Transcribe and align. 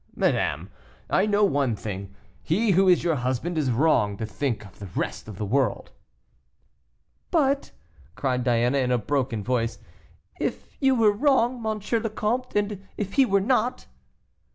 madame, 0.15 0.71
I 1.11 1.27
know 1.27 1.43
one 1.43 1.75
thing; 1.75 2.15
he 2.41 2.71
who 2.71 2.87
is 2.89 3.03
your 3.03 3.17
husband 3.17 3.55
is 3.55 3.69
wrong 3.69 4.17
to 4.17 4.25
think 4.25 4.65
of 4.65 4.79
the 4.79 4.87
rest 4.99 5.27
of 5.27 5.37
the 5.37 5.45
world." 5.45 5.91
"But!" 7.29 7.71
cried 8.15 8.43
Diana, 8.43 8.79
in 8.79 8.89
a 8.89 8.97
broken 8.97 9.43
voice, 9.43 9.77
"if 10.39 10.75
you 10.79 10.95
were 10.95 11.11
wrong, 11.11 11.63
M. 11.63 11.79
le 12.01 12.09
Comte, 12.09 12.55
and 12.55 12.87
if 12.97 13.13
he 13.13 13.27
were 13.27 13.41
not." 13.41 13.85